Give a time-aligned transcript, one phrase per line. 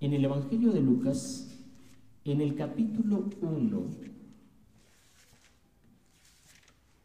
[0.00, 1.48] en el Evangelio de Lucas,
[2.24, 3.86] en el capítulo 1,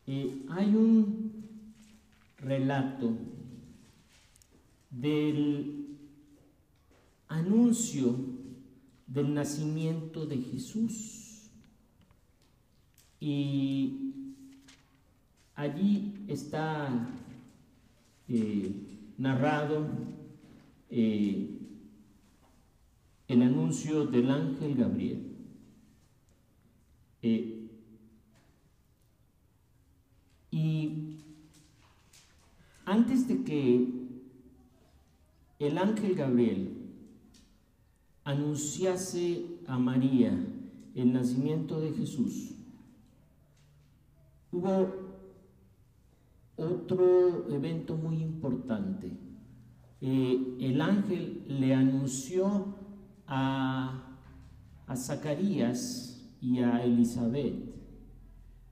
[0.08, 1.46] eh, hay un
[2.38, 3.18] relato
[4.90, 5.98] del
[7.28, 8.16] anuncio
[9.08, 11.50] del nacimiento de Jesús.
[13.20, 14.14] Y
[15.56, 17.10] allí está
[18.28, 18.72] eh,
[19.18, 19.88] narrado
[20.90, 21.55] eh,
[23.28, 25.36] el anuncio del ángel Gabriel.
[27.22, 27.68] Eh,
[30.52, 31.18] y
[32.86, 33.88] antes de que
[35.58, 36.72] el ángel Gabriel
[38.24, 40.38] anunciase a María
[40.94, 42.52] el nacimiento de Jesús,
[44.52, 45.06] hubo
[46.58, 49.12] otro evento muy importante.
[50.02, 52.75] Eh, el ángel le anunció
[53.28, 54.20] a,
[54.88, 57.76] a Zacarías y a Elizabeth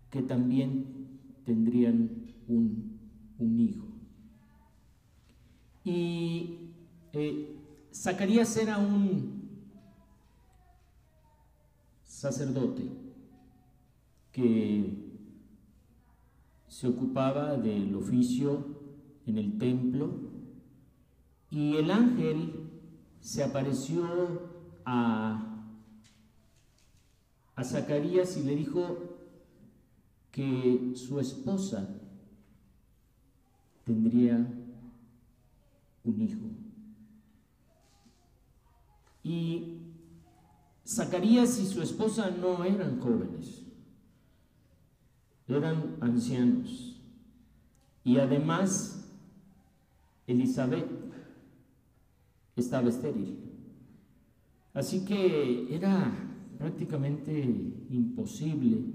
[0.09, 3.00] que también tendrían un,
[3.40, 3.88] un hijo.
[5.84, 6.70] Y
[7.14, 7.58] eh,
[7.92, 9.44] Zacarías era un
[12.04, 12.84] sacerdote
[14.31, 15.04] que
[16.68, 18.66] se ocupaba del oficio
[19.26, 20.12] en el templo
[21.50, 22.73] y el ángel
[23.24, 24.04] se apareció
[24.84, 25.42] a,
[27.56, 28.98] a Zacarías y le dijo
[30.30, 31.88] que su esposa
[33.86, 34.46] tendría
[36.04, 36.42] un hijo.
[39.24, 39.78] Y
[40.86, 43.64] Zacarías y su esposa no eran jóvenes,
[45.48, 47.02] eran ancianos.
[48.04, 49.08] Y además,
[50.28, 51.03] Elizabeth
[52.56, 53.40] estaba estéril.
[54.73, 56.12] Así que era
[56.58, 57.42] prácticamente
[57.90, 58.86] imposible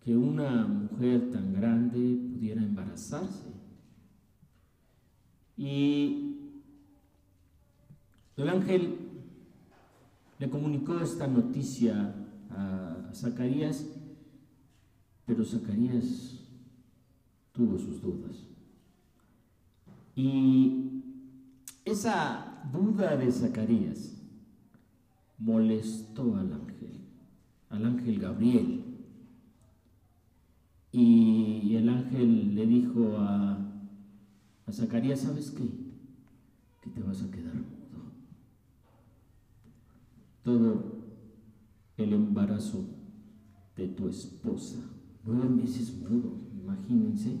[0.00, 3.48] que una mujer tan grande pudiera embarazarse.
[5.56, 6.36] Y
[8.36, 8.96] el ángel
[10.38, 12.14] le comunicó esta noticia
[12.50, 13.86] a Zacarías,
[15.26, 16.40] pero Zacarías
[17.52, 18.46] tuvo sus dudas.
[20.16, 20.99] Y
[21.90, 24.16] esa duda de Zacarías
[25.38, 27.00] molestó al ángel,
[27.70, 28.84] al ángel Gabriel.
[30.92, 33.58] Y el ángel le dijo a,
[34.66, 35.68] a Zacarías, ¿sabes qué?
[36.82, 37.54] Que te vas a quedar
[40.42, 41.00] todo
[41.96, 42.86] el embarazo
[43.76, 44.78] de tu esposa.
[45.24, 47.36] Nueve meses mudo, imagínense.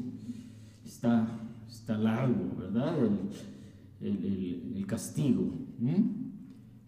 [0.84, 1.26] Está,
[1.68, 2.98] está largo, ¿verdad?
[3.04, 3.18] El,
[4.90, 5.52] castigo.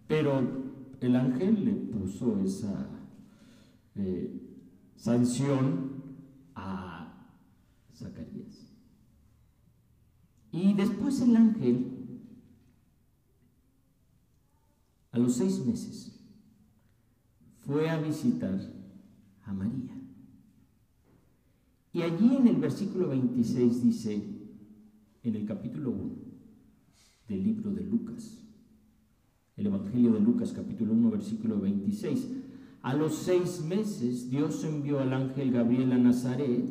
[0.07, 0.63] Pero
[0.99, 2.89] el ángel le puso esa
[3.95, 4.29] eh,
[4.95, 6.03] sanción
[6.55, 7.27] a
[7.95, 8.73] Zacarías.
[10.51, 11.93] Y después el ángel
[15.11, 16.19] a los seis meses,
[17.59, 18.59] fue a visitar
[19.43, 19.95] a María.
[21.93, 24.23] Y allí en el versículo 26 dice,
[25.21, 26.22] en el capítulo 1
[27.27, 28.43] del libro de Lucas,
[29.55, 32.29] el Evangelio de Lucas capítulo 1 versículo 26,
[32.81, 36.65] a los seis meses Dios envió al ángel Gabriel a Nazaret,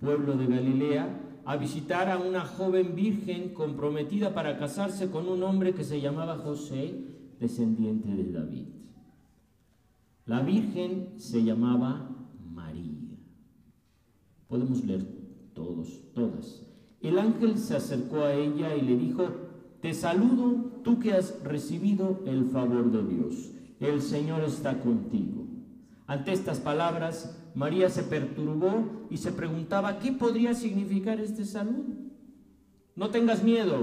[0.00, 5.74] pueblo de Galilea, a visitar a una joven virgen comprometida para casarse con un hombre
[5.74, 6.94] que se llamaba José,
[7.38, 8.66] descendiente de David.
[10.26, 12.08] La Virgen se llamaba
[12.50, 12.94] María.
[14.48, 15.06] Podemos leer
[15.52, 16.66] todos, todas.
[17.02, 19.28] El ángel se acercó a ella y le dijo,
[19.84, 23.50] te saludo tú que has recibido el favor de Dios.
[23.80, 25.44] El Señor está contigo.
[26.06, 31.84] Ante estas palabras, María se perturbó y se preguntaba, ¿qué podría significar este saludo?
[32.96, 33.76] No tengas miedo,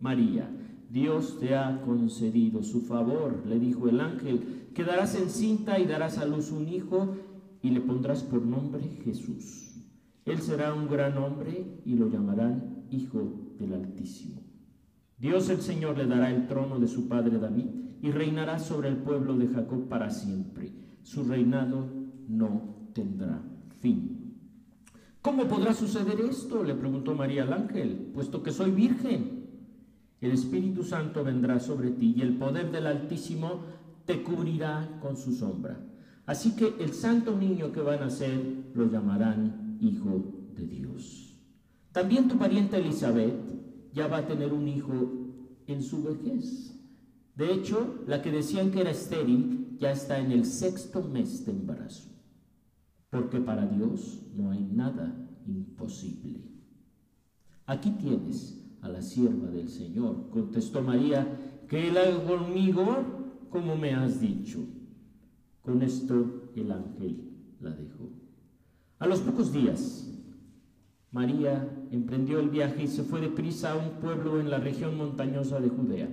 [0.00, 0.50] María
[0.88, 6.24] Dios te ha concedido su favor, le dijo el ángel, quedarás encinta y darás a
[6.24, 7.14] luz un hijo
[7.60, 9.84] y le pondrás por nombre Jesús.
[10.24, 14.45] Él será un gran hombre y lo llamarán Hijo del Altísimo.
[15.18, 17.66] Dios el Señor le dará el trono de su padre David
[18.02, 20.72] y reinará sobre el pueblo de Jacob para siempre.
[21.02, 21.88] Su reinado
[22.28, 23.42] no tendrá
[23.80, 24.34] fin.
[25.22, 26.62] ¿Cómo podrá suceder esto?
[26.62, 29.46] le preguntó María al ángel, puesto que soy virgen.
[30.20, 33.62] El Espíritu Santo vendrá sobre ti y el poder del Altísimo
[34.04, 35.80] te cubrirá con su sombra.
[36.26, 38.40] Así que el santo niño que va a nacer
[38.74, 40.24] lo llamarán Hijo
[40.54, 41.38] de Dios.
[41.92, 43.34] También tu pariente Elizabeth
[43.96, 44.92] ya va a tener un hijo
[45.66, 46.78] en su vejez.
[47.34, 51.52] De hecho, la que decían que era estéril ya está en el sexto mes de
[51.52, 52.10] embarazo,
[53.08, 55.16] porque para Dios no hay nada
[55.46, 56.42] imposible.
[57.64, 62.84] Aquí tienes a la sierva del Señor, contestó María, que él haga conmigo
[63.48, 64.58] como me has dicho.
[65.62, 68.10] Con esto el ángel la dejó.
[68.98, 70.15] A los pocos días,
[71.12, 75.60] María emprendió el viaje y se fue deprisa a un pueblo en la región montañosa
[75.60, 76.08] de Judea.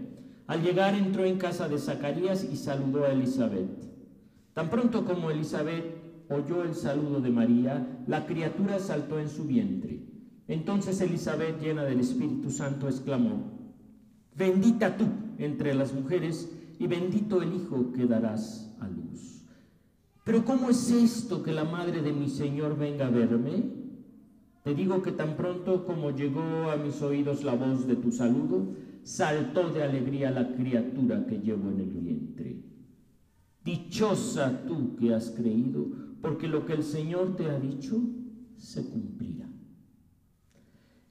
[0.47, 3.69] Al llegar entró en casa de Zacarías y saludó a Elizabeth.
[4.53, 5.85] Tan pronto como Elizabeth
[6.29, 10.01] oyó el saludo de María, la criatura saltó en su vientre.
[10.47, 13.51] Entonces Elizabeth, llena del Espíritu Santo, exclamó,
[14.35, 15.05] Bendita tú
[15.37, 19.45] entre las mujeres y bendito el Hijo que darás a luz.
[20.23, 23.82] Pero ¿cómo es esto que la madre de mi Señor venga a verme?
[24.63, 28.75] Te digo que tan pronto como llegó a mis oídos la voz de tu saludo,
[29.03, 32.63] saltó de alegría la criatura que llevo en el vientre.
[33.63, 35.85] Dichosa tú que has creído,
[36.21, 38.01] porque lo que el Señor te ha dicho
[38.57, 39.49] se cumplirá.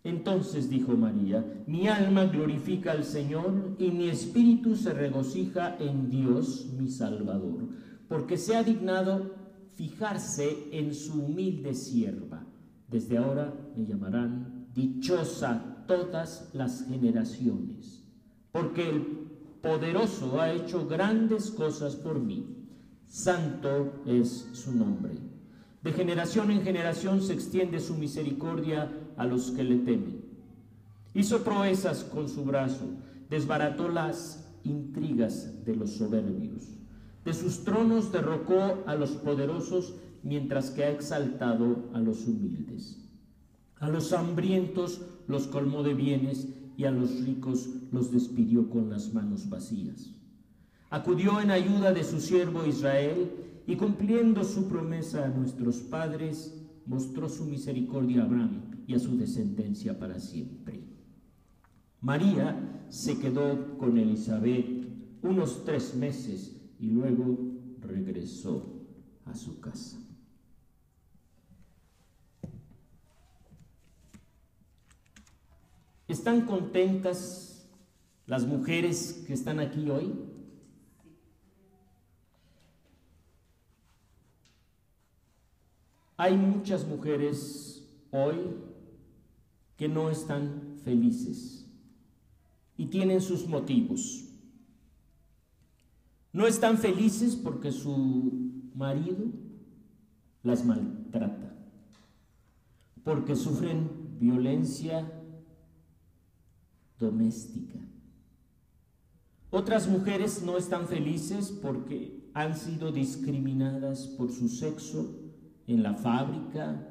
[0.05, 6.73] Entonces dijo María, mi alma glorifica al Señor y mi espíritu se regocija en Dios
[6.79, 7.69] mi Salvador,
[8.09, 9.35] porque se ha dignado
[9.77, 12.42] fijarse en su humilde sierva.
[12.93, 18.05] Desde ahora me llamarán dichosa todas las generaciones,
[18.53, 19.03] porque el
[19.63, 22.69] poderoso ha hecho grandes cosas por mí.
[23.07, 25.15] Santo es su nombre.
[25.83, 30.23] De generación en generación se extiende su misericordia a los que le temen.
[31.15, 32.87] Hizo proezas con su brazo,
[33.31, 36.69] desbarató las intrigas de los soberbios.
[37.25, 42.99] De sus tronos derrocó a los poderosos, mientras que ha exaltado a los humildes.
[43.77, 49.13] A los hambrientos los colmó de bienes y a los ricos los despidió con las
[49.13, 50.15] manos vacías.
[50.91, 53.31] Acudió en ayuda de su siervo Israel
[53.67, 56.55] y cumpliendo su promesa a nuestros padres,
[56.87, 60.81] mostró su misericordia a Abraham y a su descendencia para siempre.
[62.01, 64.89] María se quedó con Elizabeth
[65.23, 67.39] unos tres meses y luego
[67.81, 68.83] regresó
[69.25, 70.02] a su casa.
[76.13, 77.67] ¿Están contentas
[78.27, 80.13] las mujeres que están aquí hoy?
[86.19, 88.37] Hay muchas mujeres hoy
[89.79, 91.67] que no están felices
[92.77, 94.29] y tienen sus motivos.
[96.31, 99.33] No están felices porque su marido
[100.43, 101.57] las maltrata,
[103.03, 105.11] porque sufren violencia
[107.03, 107.79] doméstica.
[109.51, 115.15] Otras mujeres no están felices porque han sido discriminadas por su sexo
[115.67, 116.89] en la fábrica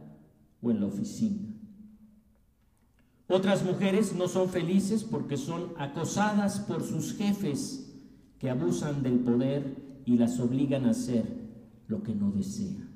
[0.61, 1.55] o en la oficina.
[3.27, 7.91] Otras mujeres no son felices porque son acosadas por sus jefes
[8.37, 9.75] que abusan del poder
[10.05, 11.23] y las obligan a hacer
[11.87, 12.91] lo que no desean.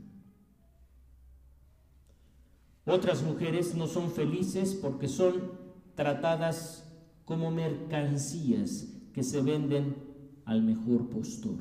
[2.85, 5.53] Otras mujeres no son felices porque son
[5.95, 6.84] tratadas
[7.25, 9.95] como mercancías que se venden
[10.45, 11.57] al mejor postor.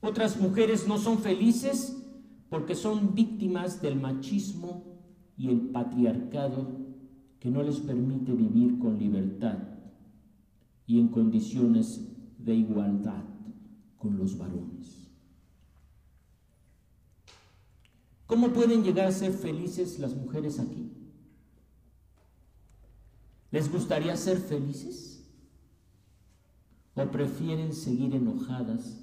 [0.00, 1.96] Otras mujeres no son felices
[2.48, 4.84] porque son víctimas del machismo
[5.36, 6.66] y el patriarcado
[7.40, 9.58] que no les permite vivir con libertad
[10.86, 12.06] y en condiciones
[12.38, 13.24] de igualdad
[13.96, 15.08] con los varones.
[18.26, 20.97] ¿Cómo pueden llegar a ser felices las mujeres aquí?
[23.50, 25.24] ¿Les gustaría ser felices?
[26.94, 28.98] ¿O prefieren seguir enojadas,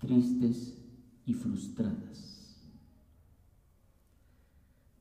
[0.00, 0.76] tristes
[1.24, 2.60] y frustradas?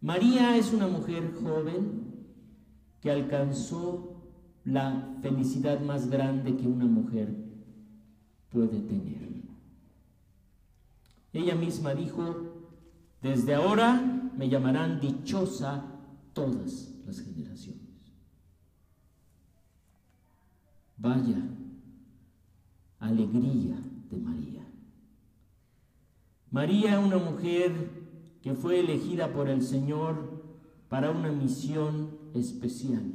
[0.02, 2.10] María es una mujer joven
[3.02, 4.22] que alcanzó
[4.64, 7.36] la felicidad más grande que una mujer
[8.50, 9.30] puede tener.
[11.34, 12.36] Ella misma dijo,
[13.22, 15.84] desde ahora me llamarán dichosa
[16.34, 17.79] todas las generaciones.
[21.00, 21.42] Vaya
[23.00, 23.80] alegría
[24.10, 24.68] de María.
[26.52, 27.72] María, una mujer
[28.42, 30.44] que fue elegida por el Señor
[30.90, 33.14] para una misión especial.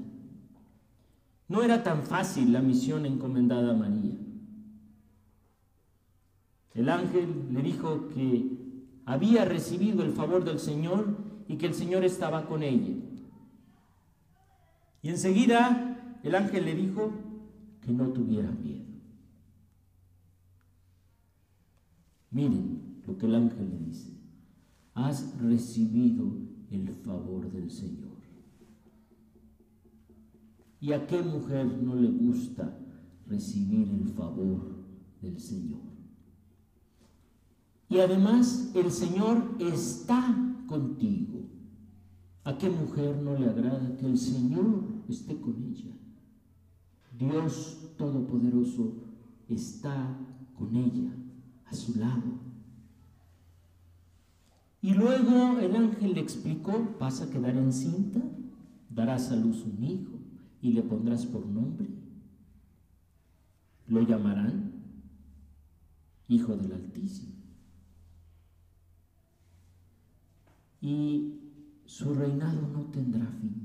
[1.47, 4.17] No era tan fácil la misión encomendada a María.
[6.73, 8.51] El ángel le dijo que
[9.05, 12.95] había recibido el favor del Señor y que el Señor estaba con ella.
[15.03, 17.13] Y enseguida el ángel le dijo
[17.85, 18.85] que no tuviera miedo.
[22.31, 24.11] Miren lo que el ángel le dice.
[24.95, 26.33] Has recibido
[26.71, 28.15] el favor del Señor.
[30.81, 32.77] ¿Y a qué mujer no le gusta
[33.27, 34.61] recibir el favor
[35.23, 35.81] del Señor?
[37.89, 40.37] Y además el Señor está
[40.67, 41.49] contigo.
[42.45, 45.95] ¿A qué mujer no le agrada que el Señor esté con ella?
[47.19, 48.93] Dios Todopoderoso
[49.49, 50.17] está
[50.59, 51.11] con ella,
[51.67, 52.45] a su lado.
[54.83, 58.21] Y luego el ángel le explicó, vas a quedar encinta,
[58.91, 60.13] darás a luz un hijo
[60.61, 61.89] y le pondrás por nombre.
[63.87, 64.73] Lo llamarán
[66.29, 67.35] Hijo del Altísimo.
[70.81, 71.41] Y
[71.85, 73.64] su reinado no tendrá fin.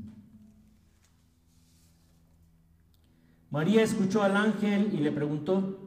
[3.52, 5.80] María escuchó al ángel y le preguntó,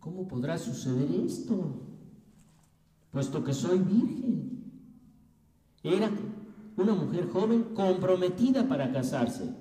[0.00, 1.82] ¿cómo podrá suceder esto?
[3.10, 4.64] Puesto que soy virgen.
[5.82, 6.10] Era
[6.76, 9.54] una mujer joven comprometida para casarse.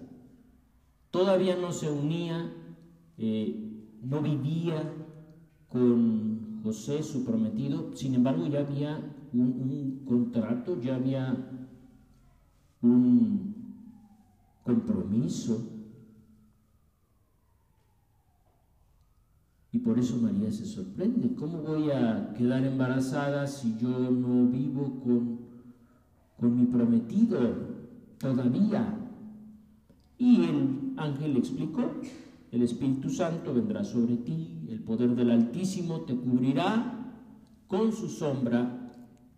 [1.11, 2.53] Todavía no se unía,
[3.17, 4.93] eh, no vivía
[5.69, 8.99] con José, su prometido, sin embargo ya había
[9.33, 11.35] un contrato, ya había
[12.81, 13.55] un
[14.63, 15.74] compromiso.
[19.75, 21.35] Y por eso María se sorprende.
[21.35, 25.39] ¿Cómo voy a quedar embarazada si yo no vivo con,
[26.39, 27.37] con mi prometido
[28.17, 28.97] todavía?
[30.17, 31.91] Y el ángel explicó,
[32.53, 37.11] el Espíritu Santo vendrá sobre ti, el poder del Altísimo te cubrirá
[37.67, 38.93] con su sombra,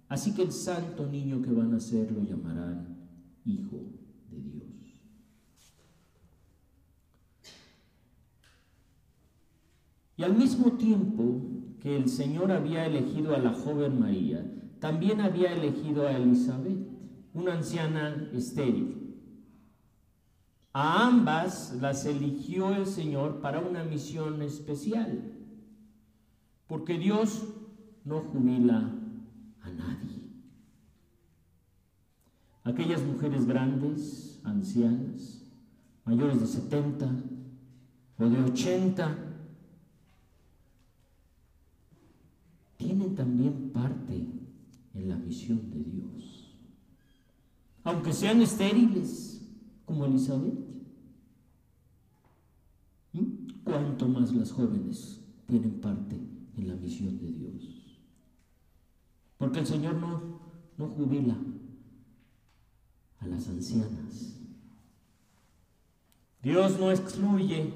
[0.07, 2.95] así que el santo niño que van a ser lo llamarán
[3.43, 3.77] Hijo
[4.29, 4.66] de Dios.
[10.17, 11.41] Y al mismo tiempo
[11.79, 14.43] que el Señor había elegido a la joven María,
[14.79, 16.77] también había elegido a Elizabeth,
[17.33, 19.15] una anciana estéril.
[20.73, 25.33] A ambas las eligió el Señor para una misión especial,
[26.67, 27.47] porque Dios
[28.03, 28.91] no jubila
[29.61, 30.29] a nadie.
[32.63, 35.43] Aquellas mujeres grandes, ancianas,
[36.05, 37.07] mayores de 70
[38.19, 39.26] o de 80,
[42.77, 44.27] tienen también parte
[44.93, 46.55] en la misión de Dios.
[47.83, 49.37] Aunque sean estériles,
[49.87, 50.53] como Elizabeth.
[53.13, 53.47] ¿Mm?
[53.63, 56.17] Cuanto más las jóvenes tienen parte
[56.57, 57.99] en la misión de Dios.
[59.37, 60.39] Porque el Señor no,
[60.77, 61.37] no jubila
[63.19, 64.35] a las ancianas.
[66.43, 67.73] Dios no excluye,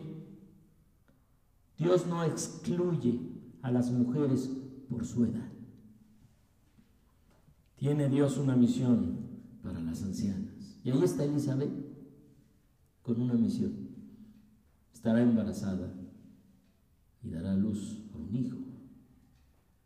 [1.78, 3.20] Dios no excluye
[3.62, 4.50] a las mujeres
[4.92, 5.50] por su edad.
[7.78, 9.18] Tiene Dios una misión
[9.64, 10.80] para las ancianas.
[10.84, 11.72] Y ahí está Elizabeth
[13.02, 13.90] con una misión.
[14.94, 15.96] Estará embarazada
[17.24, 18.58] y dará luz a un hijo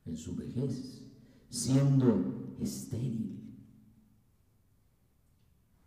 [0.05, 1.03] en su vejez,
[1.49, 3.55] siendo estéril.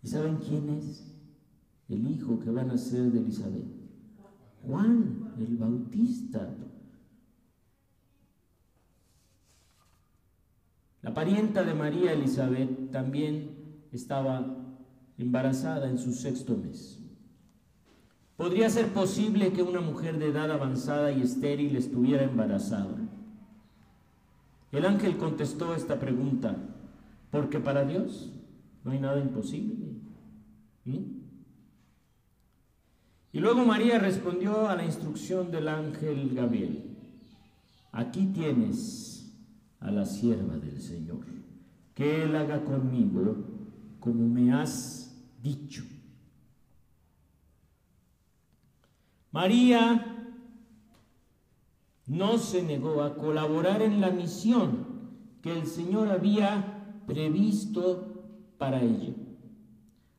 [0.03, 1.13] ¿Y saben quién es
[1.89, 3.67] el hijo que va a nacer de Elizabeth?
[4.63, 6.57] Juan el Bautista.
[11.03, 13.51] La parienta de María Elizabeth también
[13.93, 14.45] estaba
[15.17, 16.99] embarazada en su sexto mes.
[18.37, 22.97] ¿Podría ser posible que una mujer de edad avanzada y estéril estuviera embarazada?
[24.71, 26.57] El ángel contestó esta pregunta,
[27.31, 28.31] porque para Dios
[28.85, 29.87] no hay nada imposible.
[33.33, 36.97] Y luego María respondió a la instrucción del ángel Gabriel.
[37.93, 39.18] Aquí tienes
[39.81, 41.25] a la sierva del Señor,
[41.95, 43.37] que Él haga conmigo
[44.01, 45.85] como me has dicho.
[49.31, 50.19] María
[52.07, 54.87] no se negó a colaborar en la misión
[55.43, 59.15] que el Señor había previsto para ella.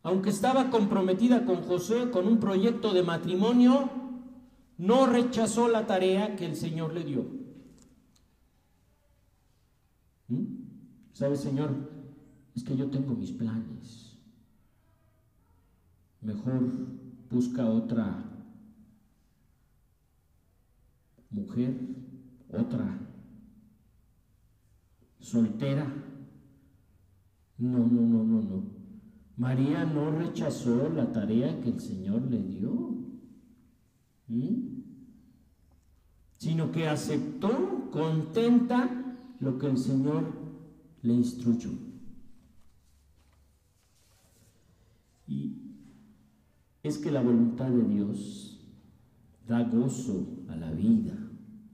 [0.04, 3.90] Aunque estaba comprometida con José con un proyecto de matrimonio,
[4.78, 7.26] no rechazó la tarea que el Señor le dio.
[10.30, 10.46] ¿Mm?
[11.20, 11.72] ¿Sabe, Señor?
[12.56, 14.18] Es que yo tengo mis planes.
[16.22, 16.62] Mejor
[17.30, 18.24] busca otra
[21.30, 21.78] mujer,
[22.54, 22.98] otra
[25.20, 25.94] soltera.
[27.58, 28.64] No, no, no, no, no.
[29.36, 32.96] María no rechazó la tarea que el Señor le dio.
[36.38, 40.39] Sino que aceptó contenta lo que el Señor
[41.02, 41.72] le instruyó.
[45.28, 45.58] Y
[46.84, 48.60] es que la voluntad de Dios
[49.48, 51.18] da gozo a la vida,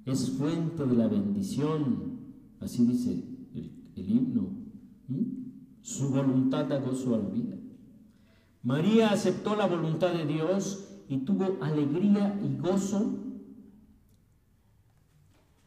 [0.06, 2.20] es fuente de la bendición,
[2.60, 4.50] así dice el, himno.
[5.82, 7.58] Su voluntad da gozo a la vida.
[8.64, 13.20] María aceptó la voluntad de Dios y tuvo alegría y gozo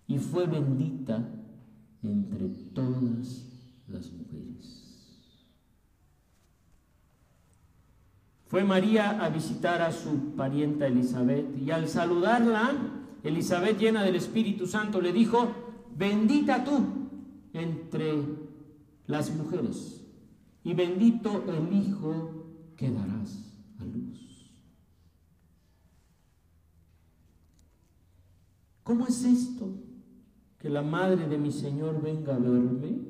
[0.09, 1.29] y fue bendita
[2.03, 3.48] entre todas
[3.89, 4.89] las mujeres.
[8.47, 12.73] Fue María a visitar a su parienta Elizabeth y al saludarla,
[13.23, 15.51] Elizabeth llena del Espíritu Santo le dijo,
[15.95, 16.81] bendita tú
[17.53, 18.25] entre
[19.07, 20.03] las mujeres
[20.65, 24.51] y bendito el Hijo que darás a luz.
[28.83, 29.75] ¿Cómo es esto?
[30.59, 33.08] Que la madre de mi Señor venga a verme,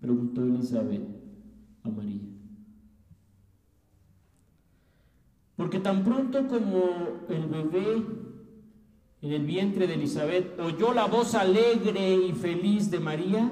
[0.00, 1.06] preguntó Elizabeth
[1.82, 2.22] a María.
[5.56, 8.04] Porque tan pronto como el bebé
[9.22, 13.50] en el vientre de Elizabeth oyó la voz alegre y feliz de María,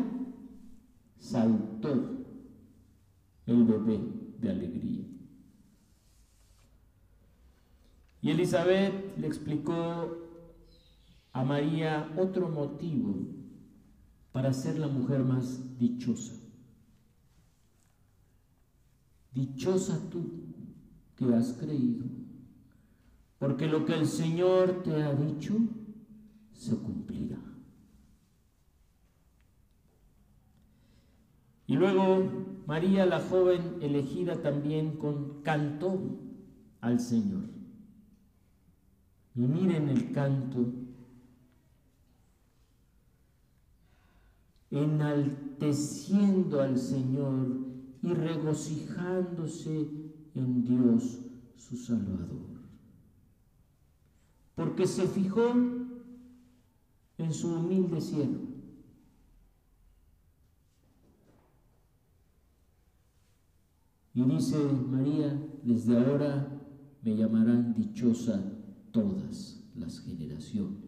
[1.19, 2.25] saltó
[3.47, 4.01] el bebé
[4.39, 5.05] de alegría.
[8.21, 10.19] Y Elizabeth le explicó
[11.33, 13.15] a María otro motivo
[14.35, 16.35] para ser la mujer más dichosa.
[19.33, 20.25] Dichosa tú
[21.15, 22.07] que has creído,
[23.39, 25.55] porque lo que el Señor te ha dicho
[26.53, 27.39] se cumplirá.
[31.69, 32.29] Y luego
[32.67, 36.19] María, la joven elegida, también con, cantó
[36.81, 37.45] al Señor.
[39.37, 40.73] Y miren el canto,
[44.75, 47.47] enalteciendo al Señor
[48.03, 49.89] y regocijándose
[50.35, 51.21] en Dios
[51.57, 52.55] su Salvador.
[54.55, 55.53] Porque se fijó
[57.19, 58.55] en su humilde siervo.
[64.15, 64.57] Y dice
[64.91, 66.49] María, desde ahora
[67.03, 68.41] me llamarán dichosa
[68.93, 70.84] todas las generaciones,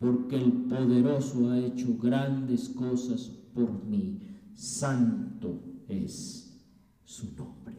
[0.00, 4.18] porque el poderoso ha hecho grandes cosas por mí.
[4.54, 6.58] Santo es
[7.04, 7.76] su nombre.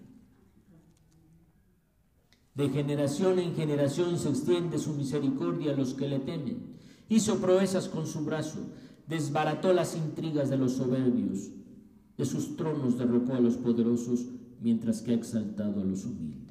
[2.53, 6.75] De generación en generación se extiende su misericordia a los que le temen.
[7.09, 8.59] Hizo proezas con su brazo,
[9.07, 11.49] desbarató las intrigas de los soberbios,
[12.17, 14.27] de sus tronos derrocó a los poderosos,
[14.59, 16.50] mientras que ha exaltado a los humildes.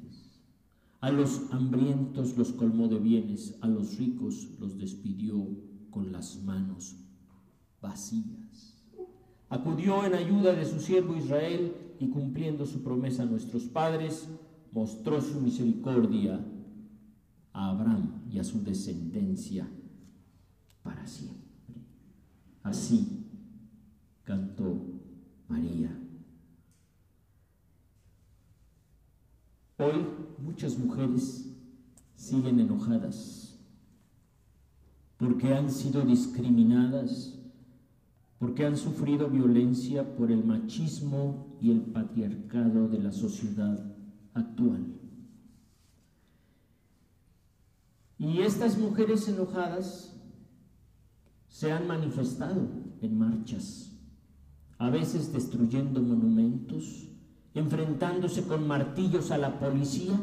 [1.01, 5.47] A los hambrientos los colmó de bienes, a los ricos los despidió
[5.89, 6.95] con las manos
[7.81, 8.85] vacías.
[9.49, 14.29] Acudió en ayuda de su siervo Israel y cumpliendo su promesa a nuestros padres,
[14.71, 16.39] mostró su misericordia
[17.51, 19.67] a Abraham y a su descendencia
[20.83, 21.41] para siempre.
[22.61, 23.25] Así
[24.23, 24.77] cantó
[25.47, 26.00] María.
[29.81, 30.05] Hoy
[30.37, 31.49] muchas mujeres
[32.15, 33.59] siguen enojadas
[35.17, 37.39] porque han sido discriminadas,
[38.37, 43.95] porque han sufrido violencia por el machismo y el patriarcado de la sociedad
[44.35, 44.85] actual.
[48.19, 50.15] Y estas mujeres enojadas
[51.47, 52.69] se han manifestado
[53.01, 53.99] en marchas,
[54.77, 57.10] a veces destruyendo monumentos,
[57.53, 60.17] enfrentándose con martillos a la policía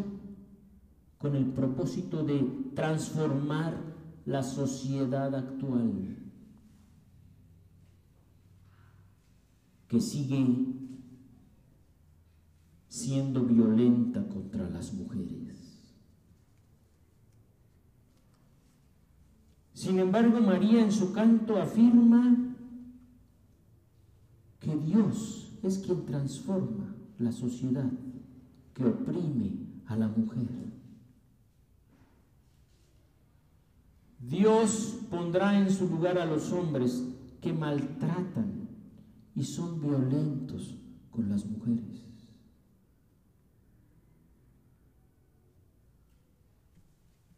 [1.19, 3.75] con el propósito de transformar
[4.25, 6.17] la sociedad actual
[9.89, 10.47] que sigue
[12.89, 15.49] siendo violenta contra las mujeres.
[19.73, 22.37] Sin embargo, María en su canto afirma
[24.61, 26.88] que Dios es quien transforma
[27.19, 27.91] la sociedad
[28.75, 29.53] que oprime
[29.87, 30.47] a la mujer.
[34.21, 37.03] Dios pondrá en su lugar a los hombres
[37.41, 38.69] que maltratan
[39.35, 40.77] y son violentos
[41.11, 42.05] con las mujeres.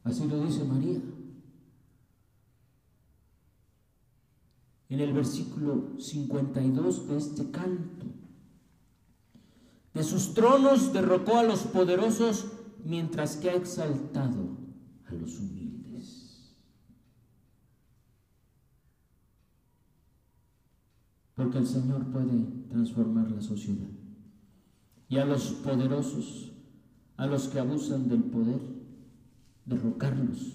[0.02, 1.00] Así lo dice María.
[4.88, 8.06] En el versículo 52 de este canto.
[9.94, 12.46] De sus tronos derrocó a los poderosos
[12.84, 14.56] mientras que ha exaltado
[15.08, 16.54] a los humildes.
[21.34, 23.88] Porque el Señor puede transformar la sociedad.
[25.08, 26.52] Y a los poderosos,
[27.16, 28.60] a los que abusan del poder,
[29.66, 30.54] derrocarlos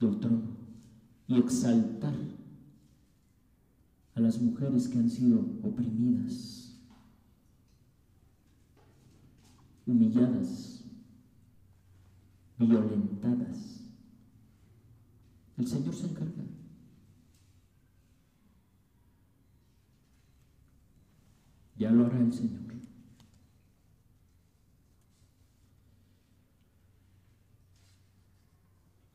[0.00, 0.56] del trono
[1.26, 2.14] y exaltar
[4.14, 6.73] a las mujeres que han sido oprimidas
[9.86, 10.84] humilladas,
[12.58, 13.80] violentadas.
[15.56, 16.42] El Señor se encarga.
[21.76, 22.64] Ya lo hará el Señor.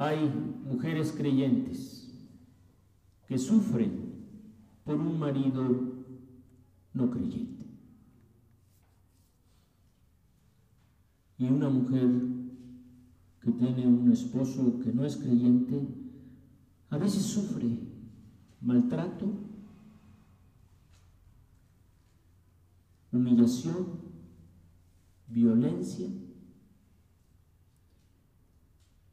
[0.01, 0.31] Hay
[0.63, 2.09] mujeres creyentes
[3.27, 4.15] que sufren
[4.85, 5.61] por un marido
[6.93, 7.58] no creyente.
[11.39, 12.07] Y una mujer
[13.41, 15.87] que tiene un esposo que no es creyente,
[16.91, 17.79] a veces sufre
[18.61, 19.25] maltrato,
[23.11, 23.87] humillación,
[25.27, 26.09] violencia.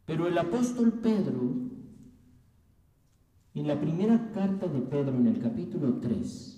[0.04, 1.66] Pero el apóstol Pedro
[3.56, 6.55] en la primera carta de Pedro, en el capítulo 3,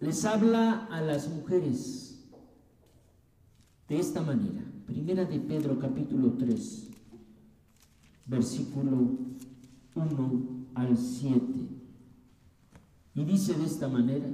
[0.00, 2.24] les habla a las mujeres
[3.88, 4.62] de esta manera.
[4.86, 6.88] Primera de Pedro, capítulo 3,
[8.26, 9.18] versículo
[9.94, 10.42] 1
[10.74, 11.40] al 7.
[13.14, 14.28] Y dice de esta manera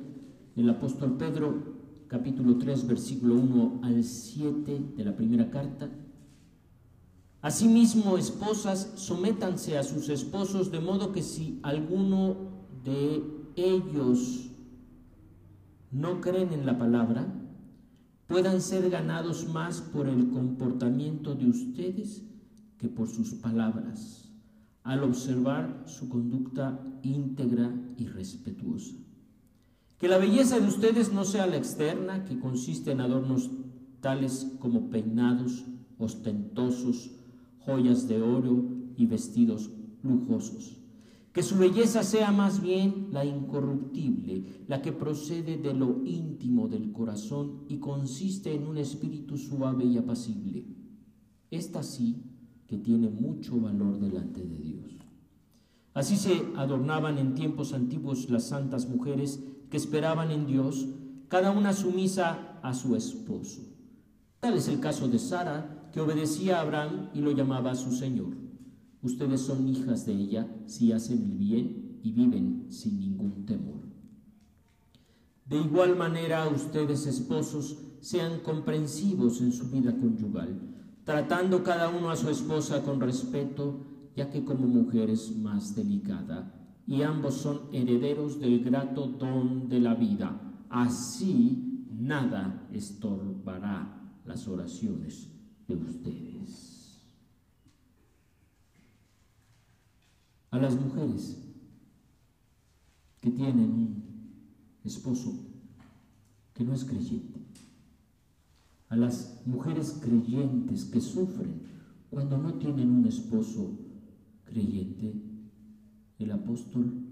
[0.56, 1.74] el apóstol Pedro,
[2.08, 5.88] capítulo 3, versículo 1 al 7 de la primera carta,
[7.44, 12.36] Asimismo, esposas, sométanse a sus esposos, de modo que si alguno
[12.82, 13.22] de
[13.54, 14.48] ellos
[15.94, 17.32] no creen en la palabra,
[18.26, 22.24] puedan ser ganados más por el comportamiento de ustedes
[22.78, 24.28] que por sus palabras,
[24.82, 28.96] al observar su conducta íntegra y respetuosa.
[29.98, 33.50] Que la belleza de ustedes no sea la externa, que consiste en adornos
[34.00, 35.64] tales como peinados
[35.96, 37.12] ostentosos,
[37.60, 38.64] joyas de oro
[38.96, 39.70] y vestidos
[40.02, 40.83] lujosos.
[41.34, 46.92] Que su belleza sea más bien la incorruptible, la que procede de lo íntimo del
[46.92, 50.64] corazón y consiste en un espíritu suave y apacible.
[51.50, 52.22] Esta sí
[52.68, 54.96] que tiene mucho valor delante de Dios.
[55.92, 60.86] Así se adornaban en tiempos antiguos las santas mujeres que esperaban en Dios,
[61.26, 63.60] cada una sumisa a su esposo.
[64.38, 68.43] Tal es el caso de Sara, que obedecía a Abraham y lo llamaba su Señor.
[69.04, 73.82] Ustedes son hijas de ella si hacen el bien y viven sin ningún temor.
[75.44, 80.58] De igual manera, ustedes esposos sean comprensivos en su vida conyugal,
[81.04, 83.84] tratando cada uno a su esposa con respeto,
[84.16, 86.54] ya que como mujer es más delicada,
[86.86, 90.64] y ambos son herederos del grato don de la vida.
[90.70, 95.30] Así nada estorbará las oraciones
[95.68, 96.73] de ustedes.
[100.54, 101.42] A las mujeres
[103.20, 104.04] que tienen un
[104.84, 105.32] esposo
[106.52, 107.40] que no es creyente,
[108.88, 111.60] a las mujeres creyentes que sufren
[112.08, 113.72] cuando no tienen un esposo
[114.44, 115.12] creyente,
[116.20, 117.02] el apóstol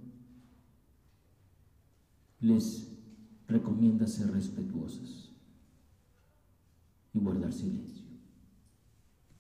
[2.39, 2.93] les
[3.49, 5.33] recomienda ser respetuosas
[7.13, 8.05] y guardar silencio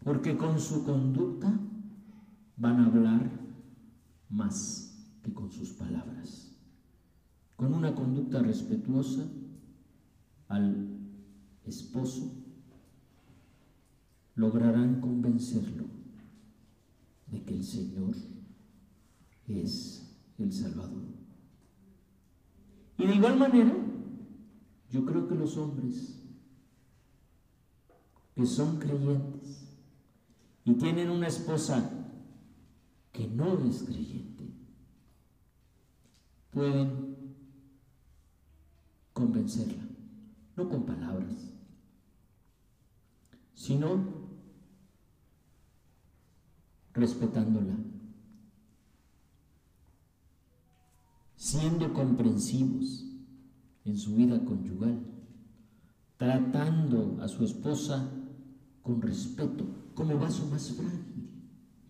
[0.02, 1.56] porque con su conducta
[2.56, 3.30] van a hablar
[4.33, 6.51] más que con sus palabras.
[7.57, 9.25] Con una conducta respetuosa
[10.49, 10.99] al
[11.64, 12.33] esposo,
[14.35, 15.85] lograrán convencerlo
[17.27, 18.16] de que el Señor
[19.47, 21.03] es el Salvador.
[22.99, 23.75] Y de igual manera,
[24.90, 26.18] yo creo que los hombres
[28.35, 29.68] que son creyentes,
[30.64, 32.01] y tienen una esposa
[33.12, 34.44] que no es creyente,
[36.51, 37.16] pueden
[39.12, 39.85] convencerla,
[40.57, 41.53] no con palabras,
[43.55, 44.22] sino
[46.94, 47.77] respetándola,
[51.37, 53.05] siendo comprensivos
[53.85, 55.05] en su vida conyugal,
[56.16, 58.11] tratando a su esposa
[58.83, 61.31] con respeto, como vaso más frágil,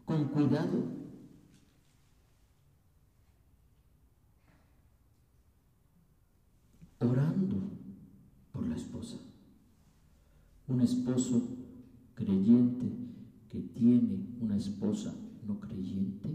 [0.05, 1.02] con cuidado.
[7.05, 7.57] orando
[8.53, 9.17] por la esposa.
[10.69, 11.43] Un esposo
[12.15, 12.91] creyente
[13.49, 15.15] que tiene una esposa
[15.47, 16.35] no creyente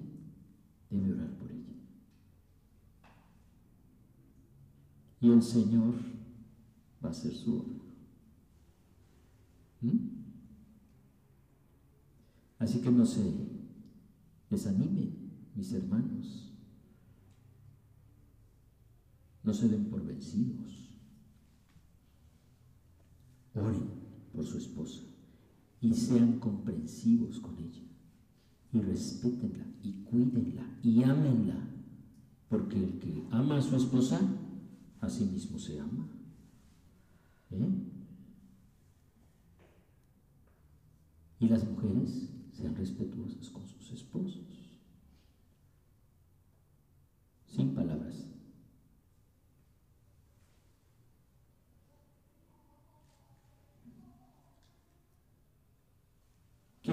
[0.89, 1.73] debe orar por ella.
[5.21, 5.95] Y el Señor
[7.03, 7.77] va a hacer su obra.
[9.81, 10.17] ¿Mm?
[12.59, 13.21] Así que no se
[14.49, 16.46] desanimen, mis hermanos.
[19.47, 20.91] No se den por vencidos.
[23.55, 23.89] Oren
[24.33, 25.03] por su esposa
[25.79, 27.81] y sean comprensivos con ella.
[28.73, 31.65] Y respétenla y cuídenla y ámenla.
[32.49, 34.19] Porque el que ama a su esposa,
[34.99, 36.09] a sí mismo se ama.
[37.51, 37.69] ¿Eh?
[41.39, 44.43] Y las mujeres sean respetuosas con sus esposos.
[47.45, 48.27] Sin palabras.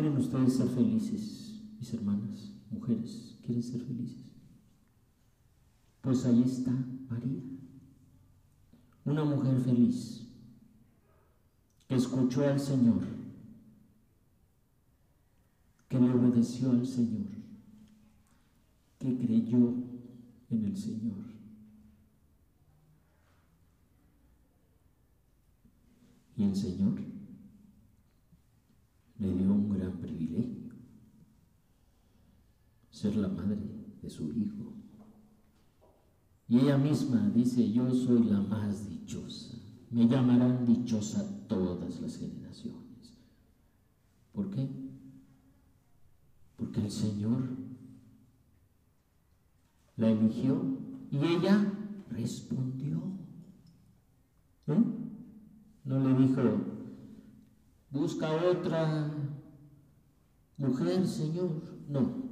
[0.04, 3.38] ¿Quieren ustedes ser felices, mis hermanas, mujeres?
[3.42, 4.34] ¿Quieren ser felices?
[6.02, 6.72] Pues ahí está
[7.08, 7.40] María,
[9.06, 10.26] una mujer feliz
[11.88, 13.00] que escuchó al Señor,
[15.88, 17.28] que le obedeció al Señor,
[18.98, 19.72] que creyó
[20.50, 21.24] en el Señor.
[26.36, 27.13] Y el Señor
[29.24, 30.72] le dio un gran privilegio,
[32.90, 33.58] ser la madre
[34.02, 34.74] de su hijo.
[36.46, 39.56] Y ella misma dice, yo soy la más dichosa,
[39.90, 43.14] me llamarán dichosa todas las generaciones.
[44.32, 44.68] ¿Por qué?
[46.56, 47.48] Porque el Señor
[49.96, 50.60] la eligió
[51.10, 51.72] y ella
[52.10, 53.02] respondió.
[54.66, 54.84] ¿Eh?
[55.84, 56.42] No le dijo,
[57.90, 59.13] busca otra
[60.56, 61.50] mujer, Señor.
[61.88, 62.24] No.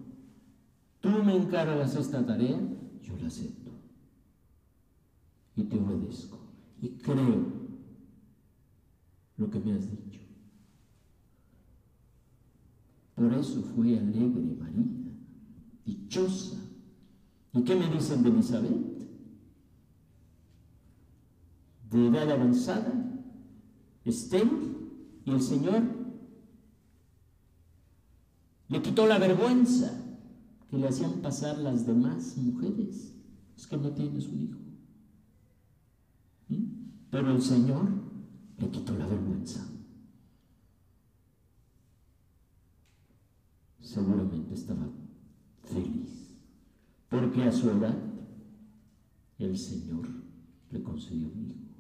[1.01, 2.61] Tú me encargas esta tarea,
[3.03, 3.71] yo la acepto.
[5.57, 6.39] Y te obedezco.
[6.81, 7.63] Y creo
[9.37, 10.21] lo que me has dicho.
[13.15, 14.85] Por eso fue alegre María,
[15.85, 16.59] dichosa.
[17.53, 18.93] ¿Y qué me dicen de Elizabeth?
[21.91, 23.21] De edad avanzada,
[24.05, 24.73] estéril,
[25.25, 26.02] y el Señor
[28.73, 29.93] le quitó la vergüenza
[30.71, 33.13] que le hacían pasar las demás mujeres.
[33.55, 34.59] Es que no tienes un hijo.
[37.11, 37.87] Pero el Señor
[38.59, 39.69] le quitó la vergüenza.
[43.81, 44.89] Seguramente estaba
[45.65, 46.39] feliz,
[47.11, 47.95] porque a su edad
[49.39, 50.09] el Señor
[50.71, 51.75] le concedió un hijo.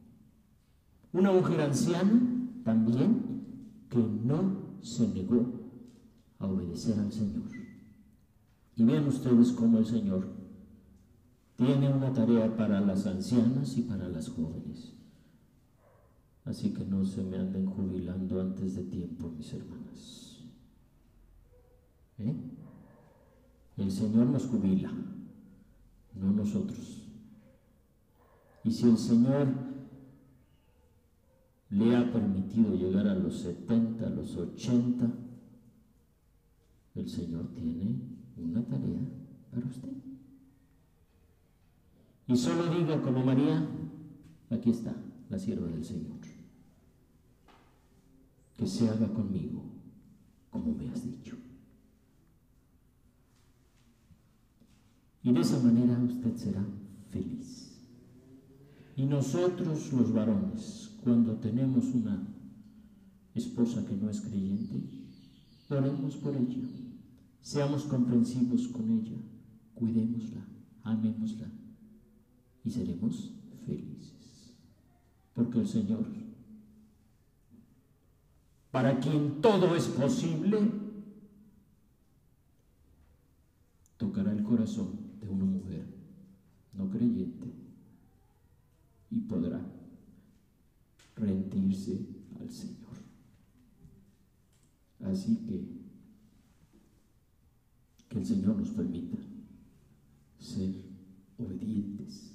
[1.14, 2.20] Una mujer anciana
[2.64, 5.61] también que no se negó
[6.42, 7.44] a obedecer al Señor.
[8.76, 10.28] Y vean ustedes cómo el Señor
[11.56, 14.92] tiene una tarea para las ancianas y para las jóvenes.
[16.44, 20.40] Así que no se me anden jubilando antes de tiempo, mis hermanas.
[22.18, 22.34] ¿Eh?
[23.76, 24.92] El Señor nos jubila,
[26.14, 27.02] no nosotros.
[28.64, 29.48] Y si el Señor
[31.70, 35.10] le ha permitido llegar a los 70, a los 80,
[36.94, 38.00] el Señor tiene
[38.36, 39.00] una tarea
[39.50, 39.92] para usted.
[42.26, 43.66] Y solo diga como María,
[44.50, 44.94] aquí está
[45.28, 46.18] la sierva del Señor,
[48.56, 49.62] que se haga conmigo
[50.50, 51.36] como me has dicho.
[55.22, 56.64] Y de esa manera usted será
[57.10, 57.80] feliz.
[58.96, 62.28] Y nosotros los varones, cuando tenemos una
[63.34, 65.01] esposa que no es creyente,
[65.76, 66.62] oremos por ella,
[67.40, 69.16] seamos comprensivos con ella,
[69.74, 70.46] cuidémosla,
[70.82, 71.50] amémosla
[72.64, 73.32] y seremos
[73.66, 74.54] felices.
[75.34, 76.04] Porque el Señor,
[78.70, 80.70] para quien todo es posible,
[83.96, 85.86] tocará el corazón de una mujer
[86.74, 87.52] no creyente
[89.10, 89.60] y podrá
[91.16, 92.00] rendirse
[92.40, 92.81] al Señor.
[95.02, 95.82] Así que
[98.12, 99.16] que el Señor nos permita
[100.38, 100.74] ser
[101.38, 102.34] obedientes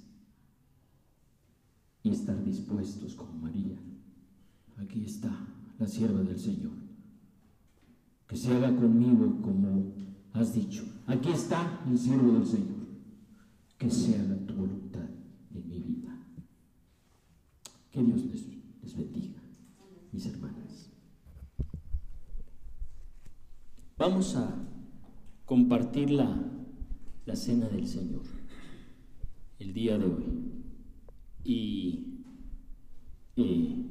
[2.01, 3.77] y estar dispuestos como María.
[4.77, 5.29] Aquí está
[5.77, 6.73] la sierva del Señor.
[8.27, 9.93] Que se haga conmigo como
[10.33, 10.83] has dicho.
[11.05, 12.87] Aquí está el siervo del Señor.
[13.77, 15.07] Que se haga tu voluntad
[15.53, 16.17] en mi vida.
[17.91, 19.41] Que Dios les, bendiga,
[20.11, 20.66] mis hermanas.
[23.97, 24.53] Vamos a
[25.45, 26.39] compartir la,
[27.33, 28.21] cena del Señor
[29.57, 30.51] el día de hoy.
[31.43, 32.23] Y
[33.37, 33.85] eh,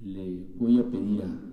[0.00, 1.49] le voy a pedir a